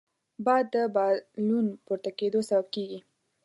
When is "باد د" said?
0.45-0.75